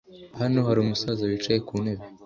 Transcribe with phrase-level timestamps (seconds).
[0.39, 2.03] Hano hari umusaza wicaye ku ntebe.